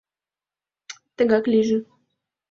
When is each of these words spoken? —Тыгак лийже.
—Тыгак 1.15 1.45
лийже. 1.51 1.77